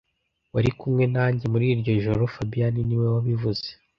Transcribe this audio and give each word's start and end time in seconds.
Wari 0.53 0.71
kumwe 0.79 1.03
nanjye 1.15 1.45
muri 1.53 1.65
iryo 1.73 1.91
joro 2.03 2.23
fabien 2.33 2.75
niwe 2.87 3.07
wabivuze 3.15 3.67